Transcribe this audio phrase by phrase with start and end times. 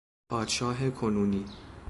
[0.29, 1.45] پادشاه کنونی